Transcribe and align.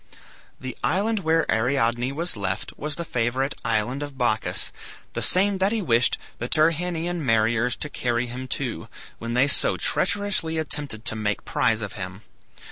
The 0.59 0.75
island 0.83 1.19
where 1.19 1.45
Ariadne 1.51 2.11
was 2.13 2.35
left 2.35 2.73
was 2.75 2.95
the 2.95 3.05
favorite 3.05 3.53
island 3.63 4.01
of 4.01 4.17
Bacchus, 4.17 4.71
the 5.13 5.21
same 5.21 5.59
that 5.59 5.71
he 5.71 5.79
wished 5.83 6.17
the 6.39 6.47
Tyrrhenian 6.49 7.23
mariners 7.23 7.75
to 7.77 7.87
carry 7.87 8.25
him 8.25 8.47
to, 8.47 8.87
when 9.19 9.35
they 9.35 9.47
so 9.47 9.77
treacherously 9.77 10.57
attempted 10.57 11.05
to 11.05 11.15
make 11.15 11.45
prize 11.45 11.81
of 11.83 11.93
him. 11.93 12.21